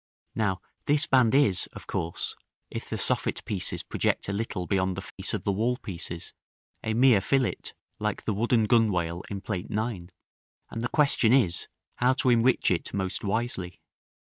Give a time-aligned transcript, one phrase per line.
[0.33, 2.35] Now this band is, of course,
[2.71, 6.33] if the soffit pieces project a little beyond the face of the wall pieces,
[6.83, 10.09] a mere fillet, like the wooden gunwale in Plate IX.;
[10.71, 11.67] and the question is,
[11.97, 13.79] how to enrich it most wisely.